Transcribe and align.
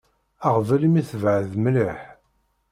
Aɣbel 0.47 0.81
imi 0.87 1.01
tebεed 1.09 1.51
mliḥ. 1.63 1.99